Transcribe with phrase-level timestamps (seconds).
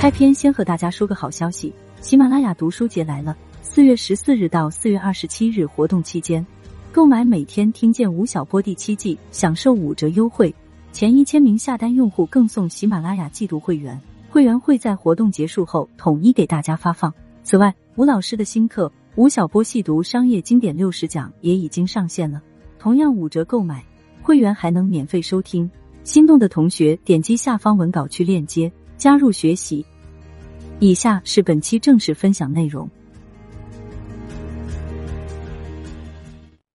[0.00, 3.36] 开篇先和大家说个好消息，喜马拉雅读书节来了！
[3.62, 6.46] 四月十四日到四月二十七日活动期间，
[6.92, 10.54] 购买每天听见吴晓波第七季，享受五折优惠，
[10.92, 14.00] 前一千名下单用户更送喜马拉雅季度会员，
[14.30, 17.12] 会员会在活动结束后统一给大家发放。
[17.42, 18.86] 此外，吴老师的新课
[19.16, 22.40] 《吴晓波细读商业经典六十讲》也已经上线了，
[22.78, 23.84] 同样五折购买，
[24.22, 25.68] 会员还能免费收听。
[26.06, 28.72] 心动的同学点击下方文稿区链接。
[28.96, 29.84] 加入学习。
[30.78, 32.88] 以下是本期正式分享内容。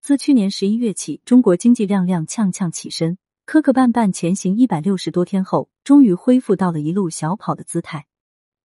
[0.02, 8.06] 自去年十一月起，中国经济踉踉跄跄起身，磕磕绊绊前行一百六十多天后，终于恢复到了一路小跑的姿态。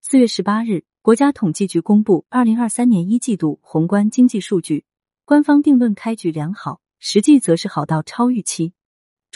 [0.03, 4.85] 四月十八日，国家统计局公布二零二三年一季度宏观经济数据，
[5.25, 8.75] 官方定论开局良好，实际则是好到超预期，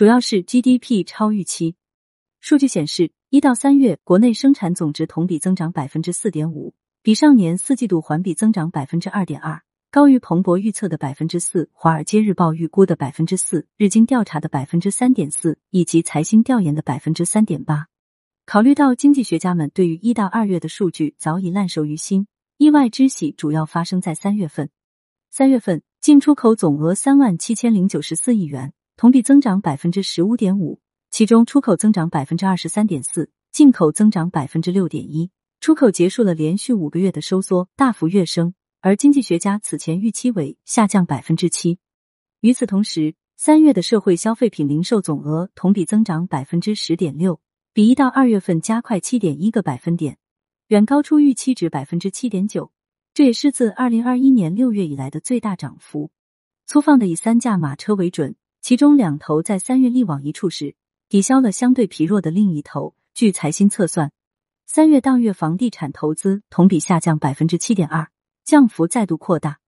[0.01, 1.75] 主要是 GDP 超预期。
[2.41, 3.13] 数据显示。
[3.29, 9.61] 一到三月，国内生产总值同比增长百分之四点五，比上年四季度环比增长百分之二点二，
[9.91, 17.89] 高于彭博预测的百分之四、华尔街日报预估的百分之四、日经调查的百分之三点四以及财新调研的百分之三点八。
[18.47, 24.71] 考虑到经济学家们对于一到二月的数据早已烂熟于心，意外之喜主要发生在三月份。
[25.29, 30.79] 三月份进出口总额三万七千零九十四亿元，同比增长百分之十五点五。
[31.11, 38.53] 其中出口增长百分之二十三点四，进口增长百分之六点一，出口结束了连续五个月的收缩，大幅跃升。
[38.83, 41.79] 而经济学家此前预期为下降百分之七。
[42.41, 47.41] 与此同时，三月的社会消费品零售总额同比增长百分之十点六，
[47.73, 50.19] 比一到二月份加快七点一个百分点，
[50.67, 52.71] 远高出预期值百分之七点九。
[53.15, 56.11] 这也是自二零二一年六月以来的最大涨幅。
[56.67, 60.75] 粗放的以三驾马车为准，其中两头在三月力往一处时。
[61.09, 62.95] 抵消了相对疲弱的另一头。
[63.15, 64.13] 据财新测算，
[64.65, 68.09] 三月当月房地产投资同比下降百分之七点二，
[68.45, 69.59] 降幅再度扩大。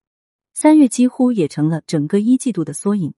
[0.53, 3.13] 三月几乎也成了整个一季度的缩影。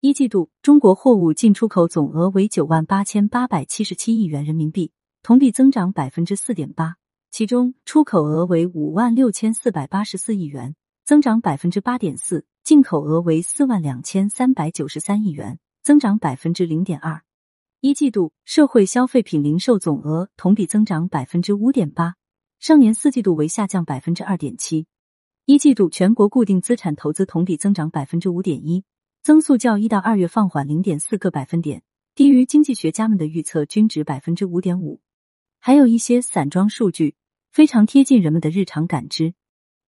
[0.00, 4.90] 一季度中国货物进出口总额为九万八千八百七十七亿元人民币，
[5.22, 6.96] 同比增长百分之四点八。
[7.30, 17.22] 其中出口额为五万六千四百八十四亿元，增长百分之八点四；进口额为四万两千三百九十三亿元，增长百分之零点二。
[17.80, 22.16] 一季度社会消费品零售总额同比增长百分之五点八，
[22.58, 24.86] 上年四季度为下降百分之二点七。
[25.46, 28.84] 一季度全国固定资产投资同比增长百分之五点一，
[29.22, 31.82] 增速较一到二月放缓零点四个百分点，
[32.14, 35.00] 低于经济学家们的预测均值百分之五点五。
[35.58, 37.16] 还有一些散装数据
[37.50, 39.34] 非常贴近人们的日常感知，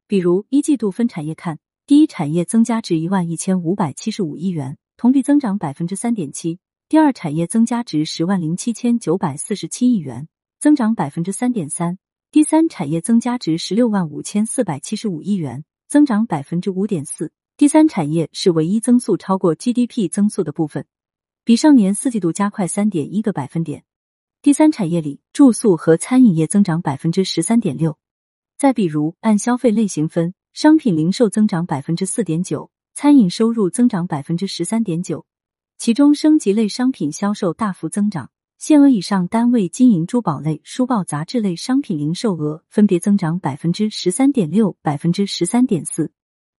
[0.09, 6.61] 比如一季度分产业看，第一产业增加值一万一千五百七十五亿元，同比增长百分之三点七。
[6.89, 10.29] 第二产业增加值十万零七千九百四十七亿元，
[10.61, 11.99] 增长百分之三点三。
[12.31, 17.33] 第三产业增加值十六万五千四百七十五亿元，增长百分之五点四。
[17.57, 20.87] 第三产业是唯一增速超过 GDP 增速的部分，
[21.45, 23.83] 比上年四季度加快三点一个百分点。
[24.41, 27.99] 第三产业里，住宿和餐饮业增长百分之十三点六。
[28.57, 35.25] 再比如按消费类型分，商品零售增长百分之四点九，餐饮收入增长百分之十三点九。
[35.79, 46.13] 其中，升级类商品销售大幅增长，限额以上单位金银珠宝类、书报杂志类商品零售额分别增长百分之十三点六、百分之十三点四。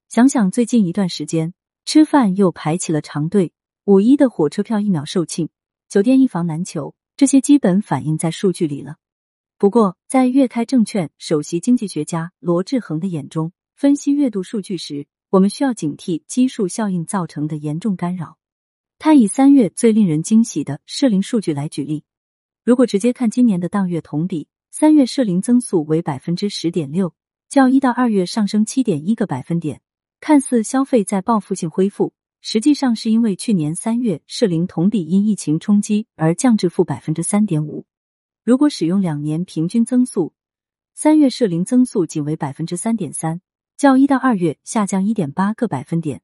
[0.09, 1.53] 想想最近一段时间，
[1.85, 3.53] 吃饭又排起了长队，
[3.85, 5.49] 五一的火车票一秒售罄，
[5.87, 8.95] 酒店一房难求，这些基本反映在数据里了。
[9.59, 18.37] 不过，在粤开证券首席经济学家罗志恒的眼中，分析月度数据时，我们需要警惕基数效应造成的严重干扰。
[18.99, 22.03] 他以三月最令人惊喜的社零数据来举例。
[22.63, 27.13] 如果直接看今年的当月同比，三月社零增速为百分之十点六，
[27.49, 29.81] 较一到二月上升七点一个百分点。
[30.21, 37.85] 看似消费在报复性恢复，实际上是因为去年三月社零同比因疫情冲击而降至负百分之三点五。
[38.43, 40.33] 如果使用两年平均增速，
[40.93, 43.41] 三月社零增速仅为百分之三点三，
[43.83, 46.21] 较一到二月下降一点八个百分点。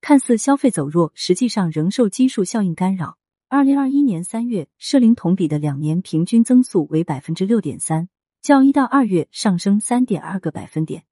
[0.00, 3.18] 看似消费走弱，实际上仍受基数效应干扰。
[3.48, 8.08] 二零二一年三月，社零同比的两年平均增速为百分之六点三，
[8.40, 11.02] 较一到二月上升三点二个百分点。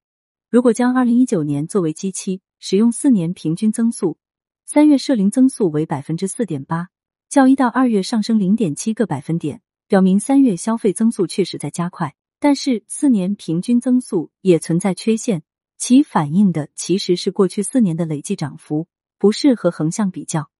[0.49, 4.17] 如果将二零一九年作为基期，使用四年平均增速，
[4.63, 6.87] 三月社零增速为百分之四点八，
[7.27, 9.59] 较一到二月上升零点七个百分点，
[9.89, 12.15] 表明三月消费增速确实在加快。
[12.39, 15.43] 但是四年平均增速也存在缺陷。
[15.79, 18.87] 其反映的其实是过去四年的累计涨幅，
[19.17, 20.51] 不适合横向比较。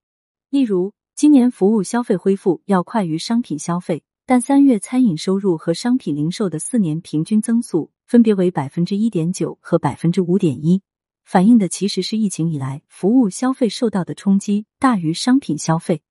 [0.49, 10.81] 例如，今年服务消费恢复要快于商品消费，但三月餐饮收入和商品零售的四年平均增速分别为百分之一点九和百分之五点一，
[11.25, 16.01] 反映的其实是疫情以来服务消费受到的冲击大于商品消费。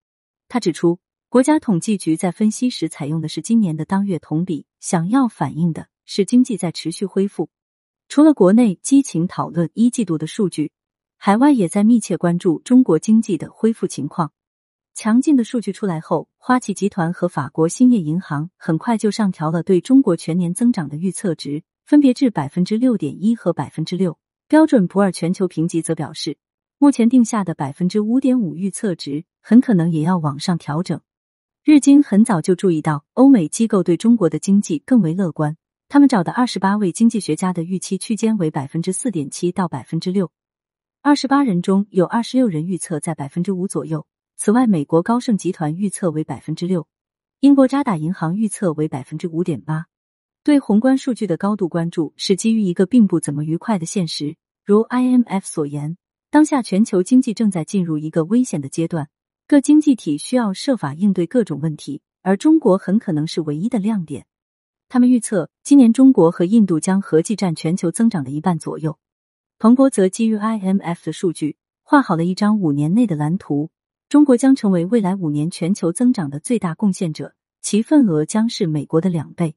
[0.48, 1.00] 他指出，
[1.30, 7.48] 国家统计局在分析时采用的是今年的当月同比，想要反映的是经济在持续恢复。
[8.08, 10.72] 除了国内激情讨论一季度的数据，
[11.18, 14.32] 海外也在密切关注中国经济的恢复情况。
[14.94, 24.18] 强劲的数据出来后，花旗集团和法国兴业银行很快就上调了对中国全年增长的预测值，分别至百分之六点一和百分之六。
[24.48, 26.38] 标准普尔全球评级则表示，
[26.78, 30.98] 目前定下的百分之五点五预测值很可能也要往上调整。
[31.62, 35.58] 日经很早就注意到，欧美机构对中国的经济更为乐观。
[35.90, 40.30] 他们找的二十八位经济学家的预期区间为百分之四点七到百分之六，
[41.00, 44.06] 二十八人中有二十六人预测在百分之五左右。
[44.36, 46.86] 此外，美国高盛集团预测为百分之六，
[47.40, 49.86] 英国渣打银行预测为百分之五点八。
[50.44, 54.36] 对宏观数据的高度关注是基于一个并不怎么愉快的现实，
[54.66, 55.96] 如 IMF 所言，
[56.30, 59.08] 当下全球经济正在进入一个危险的阶段，
[59.46, 64.26] 各经济体需要设法应对各种问题，而中国很可能是唯一的亮点。
[64.90, 68.98] 他们预测，今年中国和印度将合计占全球增长的一半左右。
[69.58, 73.70] 彭博则基于 IMF 的数据，画好了一张五年内的蓝图。
[74.08, 79.56] 中国将成为未来五年全球增长的最大贡献者，其份额将是美国的两倍。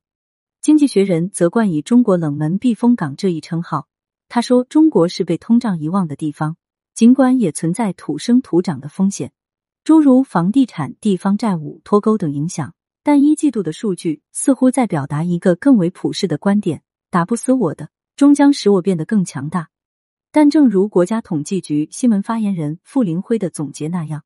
[0.61, 3.87] 经济学人则冠以“中国冷门避风港”这一称号。
[4.27, 6.57] 他说：“中国是被通胀遗忘的地方，
[6.93, 9.31] 尽管也存在土生土长的风险，
[9.85, 19.69] 诸如房地产、地方债务脱钩等影响。”但一季度的数据似乎在表达一个更为普世的观点：打不死我的，终将使我变得更强大。
[20.31, 24.23] 但正如国家统计局新闻发言人傅林辉的总结那样，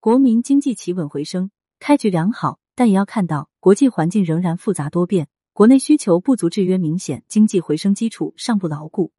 [0.00, 9.12] 国民经济企稳回升，开局良好，但也要看到国际环境仍然复杂多变，国内需求不足制约明显，经济回升基础尚不牢固。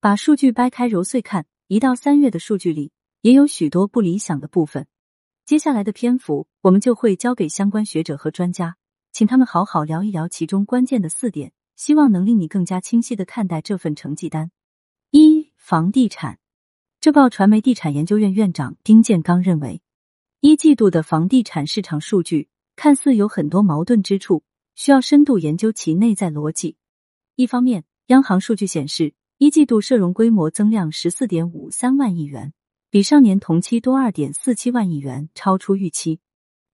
[0.00, 4.88] 把数据掰开揉碎看，一到三月的数据里也有许多不理想的部分。
[5.50, 8.76] 接下来的篇幅，我们就会交给相关学者和专家，
[9.10, 14.52] 请他们好好聊一聊其中关键的四点，希望能令你更加清晰的看待这份成绩单。
[15.10, 16.38] 一、房地产。
[17.00, 19.82] 浙报传媒地产研究院院长丁建刚认为，
[20.38, 24.44] 一季度的房地产市场数据看似有很多矛盾之处，
[24.76, 26.76] 需要深度研究其内在逻辑。
[27.34, 32.52] 一方面，央行数据显示，一季度社融规模增量十四点五三万亿元。
[32.92, 36.18] 比上年同期多二点四七万亿元，超出预期。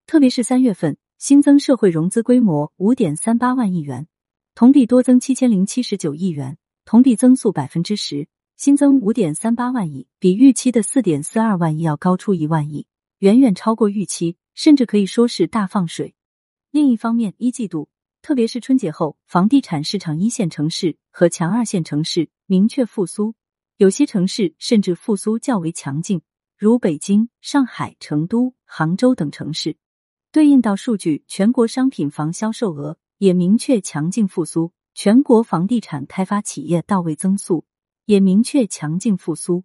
[0.07, 4.09] 特别是三月份新增社会融资规模五点三八万亿元，
[4.55, 8.29] 同比多增七千零七十九亿元，同比增速百分之十。
[8.57, 12.87] 新增五点三八万亿，比预期的四点四二万亿要高出一万亿，
[13.19, 16.15] 远远超过预期，甚至可以说是大放水。
[16.71, 17.91] 另一方面，一季度
[18.23, 23.35] 特别是春节后，房地产市场一线城市和强二线城市明确复苏。
[23.78, 26.23] 有些城市甚至复苏较为强劲，
[26.56, 29.76] 如北京、上海、成都、杭州等城市。
[30.32, 37.67] 对应到数据，全国商品房销售额也明确强劲复苏，全国房地产开发企业到位增速
[38.06, 39.64] 也明确强劲复苏。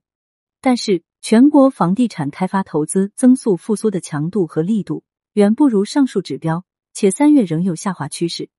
[0.59, 8.49] 但是，全国房地产开发投资增速复苏的强度和力度远不如上述指标，且三月仍有下滑趋势。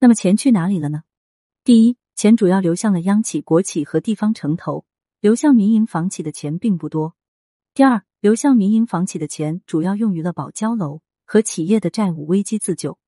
[0.00, 1.02] 那么，钱去哪里了呢？
[1.62, 4.86] 第一，钱主要流向了央企、国企和地方城投。
[5.24, 7.14] 流向民营房企的钱并不多。
[7.72, 12.98] 第二，流向民营房企的钱主要用于了保交楼和企业的债务危机自救。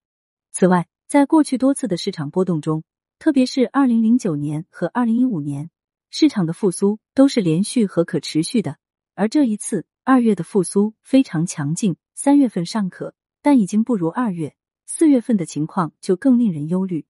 [0.50, 2.84] 此外，在过去多次的市场波动中，
[3.18, 5.68] 特别是二零零九年和二零一五年，
[6.08, 8.78] 市场的复苏都是连续和可持续的。
[9.14, 14.56] 而这一次二月的复苏非常强劲，三月份尚可，但已经不如二月、
[14.86, 17.04] 四月份的情况就更令人忧虑。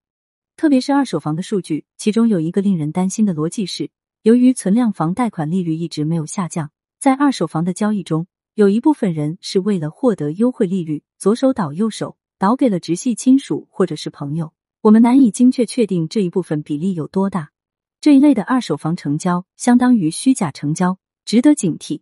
[0.56, 3.88] 特别是二手房的数据，其中有一个令人担心的逻辑是。
[4.26, 14.52] 由于存量房贷款利率一直没有下降，在二手房的交易中，有一部分人是为了获得优惠利率，左手倒右手，倒给了直系亲属或者是朋友。
[14.80, 17.52] 我们难以精确确定这一部分比例有多大。
[18.00, 22.00] 这一类的二手房成交相当于虚假成交，值得警惕。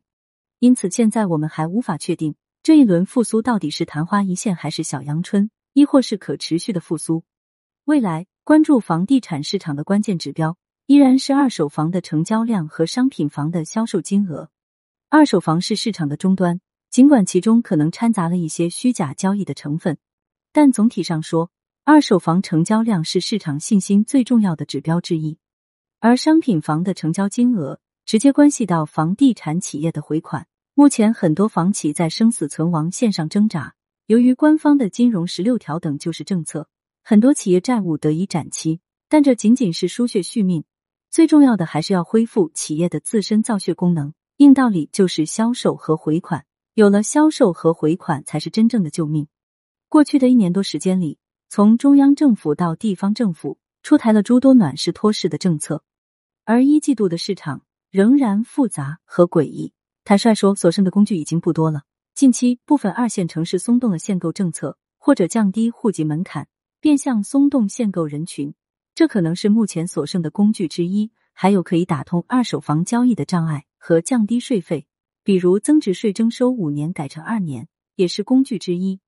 [0.60, 7.22] 因此，现在我们还无法确定这一轮复苏到底是昙花一现还是小阳春，亦或是可持续的复苏。
[7.84, 10.56] 未来关注房地产市场的关键指标。
[10.86, 14.50] 依然是二手房的成交量和商品房的销售金额。
[15.08, 16.60] 二手房是市场的终端，
[16.90, 19.96] 尽管其中可能掺杂了一些虚假交易的成分，
[20.52, 21.50] 但总体上说，
[21.84, 25.38] 二手房成交量是市场信心最重要的指标之一。
[26.00, 30.46] 而商品房的成交金额直接关系到房地产企业的回款。
[30.74, 33.74] 目前，很多房企在生死存亡线上挣扎，
[34.04, 36.68] 由于官方的金融十六条等救市政策，
[37.02, 40.64] 很多企业债务得以展期，但这仅仅是输血续命，
[41.14, 44.14] 最重要的还是要恢复企业的自身造血功能。
[44.38, 46.44] 硬道理就是销售和回款，
[46.74, 49.28] 有了销售和回款，才是真正的救命。
[49.88, 55.84] 过去的一年多时间里，从中央政府到地方政府，出台了诸多暖市托市的政策，
[56.44, 59.72] 而一季度的市场仍然复杂和诡异。
[60.02, 61.82] 坦率说，所剩的工具已经不多了。
[62.16, 66.48] 近期，部分二线城市松动了限购政策，或者降低户籍门槛，
[66.80, 68.52] 变相松动限购人群，
[68.94, 71.10] 这可能是目前所剩的工具之一。
[71.32, 73.64] 还有可以打通二手房交易的障碍。
[73.86, 74.86] 和降低税费，
[75.22, 78.98] 比如增值税征收五年改成二年，也是工具之一。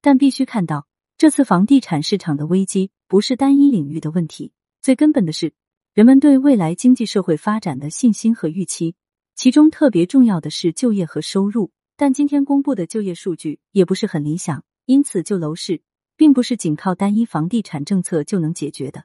[0.00, 4.52] 但必须看到，这次房地产市场的危机不是单一领域的问题，
[4.82, 5.52] 最根本的是
[5.94, 8.96] 人们对未来经济社会发展的信心和预期。
[9.36, 11.70] 其中特别重要的是就业和收入。
[11.96, 15.82] 但今天公布的就业数据也不是很理想，因此就楼市，
[16.16, 19.04] 并不是仅靠单一房地产政策就能解决的。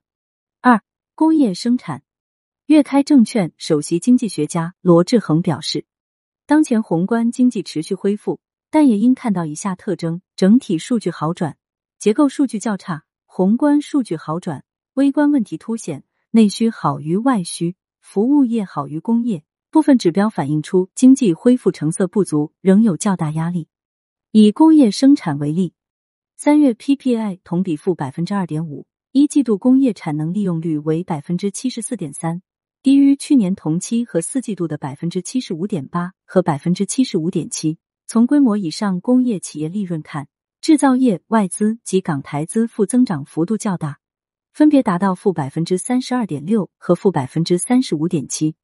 [0.63, 0.83] 二、
[1.15, 2.03] 工业生产。
[2.67, 5.87] 粤开证券首席经济学家罗志恒表示，
[6.45, 8.39] 当前宏观经济持续恢复，
[8.69, 11.57] 但也应看到以下特征：整体数据好转，
[11.97, 14.63] 结构数据较差；宏观数据好转，
[14.93, 19.43] 微观问题凸显，内需好于外需，服务业好于工业。
[19.71, 23.67] 部分指标反映出经济恢复成色不足，仍有较大压力。
[24.29, 25.73] 以工业生产为例，
[26.35, 32.41] 三月 PPI 同比负百分之二点五，一季度工业产能利用率为百分之七十四点三。
[32.81, 37.77] 低于去年同期和四季度的百分之七十五点八和百分之七十五点七。
[38.07, 40.29] 从规模以上工业企业利润看，
[40.61, 43.99] 制造业外资及港台资负增长幅度较大，
[44.53, 48.55] 分别达到负百分之三十二点六和负百分之三十五点七。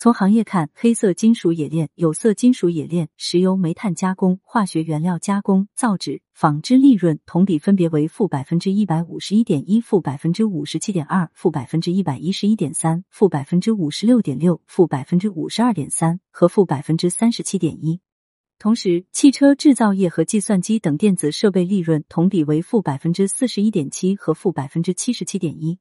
[0.00, 18.00] 从行业看，黑色金属冶炼、有色金属冶炼、石油煤炭加工、化学原料加工、造纸、纺织利润同比分别为负百分之一百五十一点一、负百分之五十七点二、负百分之一百一十一点三、负百分之五十六点六、负百分之五十二点三和负百分之三十七点一。
[18.60, 25.80] 同时，汽车制造业和计算机等电子设备利润同比为负百分之四十一点七和负百分之七十七点一。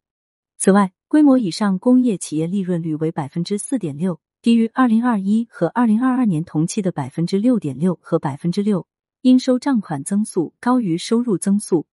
[0.57, 8.85] 此外，规模以上工业企业利润率为百分之四点六，低于二零二一和二零二二年同期的百分之六点六和百分之六。
[9.21, 11.87] 应收账款增速高于收入增速，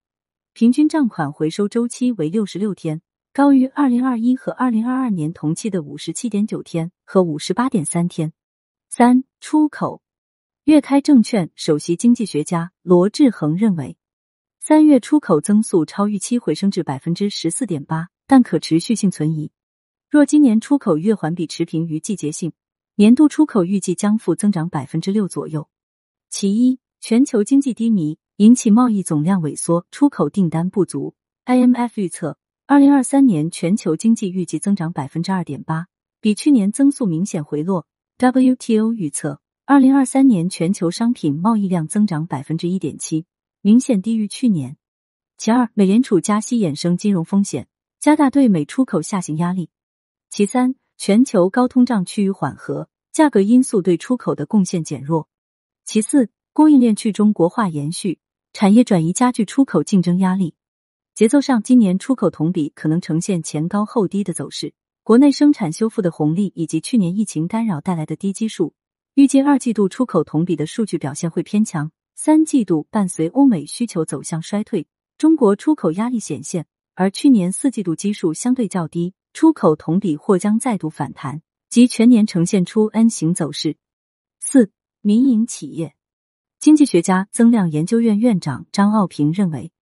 [0.52, 3.02] 平均账款回收周期为六十六天，
[3.32, 8.32] 高于二零二一和二零二二年同期的五十七点九天和五十八点三天。
[8.88, 10.02] 三、出口。
[10.64, 13.96] 粤开证券首席经济学家罗志恒认为，
[14.60, 18.08] 三月出口增速超预期回升至百分之十四点八。
[18.26, 19.50] 但可持续性存疑。
[20.10, 22.52] 若今年出口月环比持平于季节性，
[22.94, 25.68] 年度出口预计将负增长百分之六左右。
[26.30, 31.14] 其一，全球经济低迷引起贸易总量萎缩，出口订单不足。
[31.46, 35.88] IMF 预测，二零二三年全球经济预计增长百分之二点八，
[36.20, 37.86] 比去年增速明显回落。
[38.18, 43.26] WTO 预测，二零二三年全球商品贸易量增长百分之一点七，
[43.60, 44.76] 明显低于去年。
[45.36, 47.66] 其二，美联储加息衍生金融风险。
[48.04, 49.70] 加大对美出口下行压力。
[50.28, 55.26] 其三，全球高通胀趋于缓和，价格因素对出口的贡献减弱。
[55.86, 58.18] 其四，供应链去中国化延续，
[58.52, 60.54] 产业转移加剧出口竞争压力。
[61.14, 64.74] 节奏上，今年出口同比可能呈现前高后低的走势。
[65.02, 68.74] 国内生产修复的红利以及去年疫情干扰带来的低基数，
[69.14, 71.90] 预计二季度出口同比的数据表现会偏强。
[72.14, 76.66] 三季度伴随欧美需求走向衰退，中国出口压力显现。
[76.94, 83.76] 而去年四季度基数相对较低，出口同比或将再度反弹，即全年呈现出 N 型走势。
[84.38, 84.70] 四、
[85.00, 85.94] 民营企业
[86.60, 89.72] 经济学家、增量研究院院长张傲平认为，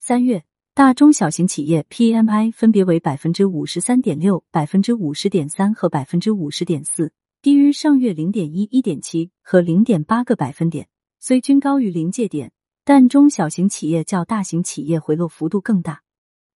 [0.00, 10.88] 三月大中小型企业 PMI 分别为百分之五十三点六、百分之五十点三和百分之五十点四，低于上月零点一、一点七和零点八个百分点。
[11.20, 12.52] 虽均高于临界点，
[12.84, 16.03] 但中小型企业较大型企业回落幅度更大。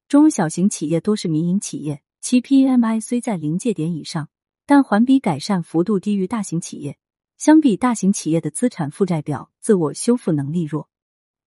[0.09, 4.31] 中小型企业多是民营企业，其 PMI 虽在临界点以上，
[4.65, 6.97] 但环比改善幅度低于大型企业。
[7.37, 10.89] 相比大型企业的资产负债表，自我修复能力弱。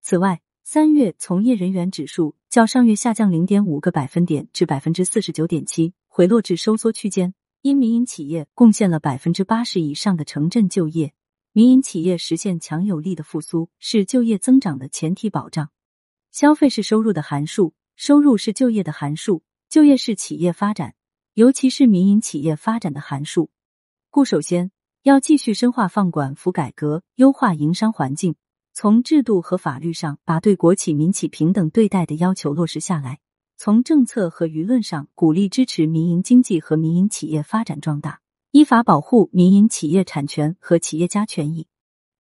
[0.04, 7.34] 此外，三月从业人员指数较上月下降零点五个百分点至百分之四十九点七，回落至收缩区间。
[7.64, 11.16] 因民营企业贡献了百分之八十以上的城镇就业，
[11.52, 15.72] 民营企业实现强有力的复苏是就业增长的前提保障。
[16.32, 17.74] 消费是收入的函数。
[18.02, 20.96] 收入是就业的函数，就业是企业发展，
[21.36, 23.52] 尤其是民营企业发展的函数。
[24.10, 24.72] 故首先
[25.04, 28.34] 要继续深化放管服改革，优化营商环境，
[28.74, 33.18] 从制度和法律上把对国企民企平等对待的要求落实下来；
[33.56, 41.68] 从政策和舆论上鼓励支持民营经济和民营企业发展壮大，依法保护民营企业产权和企业家权益。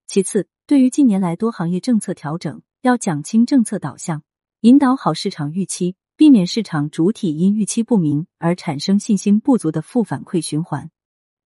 [0.05, 4.21] 其次，对于近年来多行业政策调整，要讲清政策导向，
[4.61, 10.91] 引导好市场预期，避免市场主体因预期不明而产生信心不足的负反馈循环。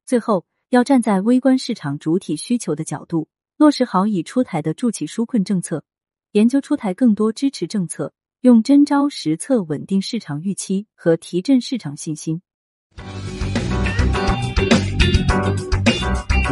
[0.05, 5.85] 最后，要站在微观市场主体需求的角度，落实好已出台的助企纾困政策，
[6.33, 12.41] 研究出台更多支持政策，用真招实策稳定市场预期和提振市场信心。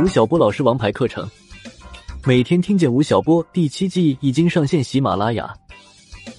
[0.01, 1.29] 吴晓波老师王牌课程。
[2.25, 5.53] 每天听见吴晓波第七季已经上线喜马拉雅，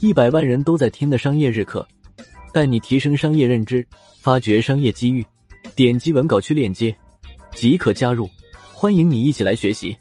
[0.05, 1.89] 一百万人都在听的商业日课，
[2.53, 3.83] 带你提升商业认知，
[4.21, 5.25] 发掘商业机遇。
[5.75, 6.95] 点击文稿区链接
[7.55, 8.29] 即可加入，
[8.71, 9.97] 欢迎你一起来学习。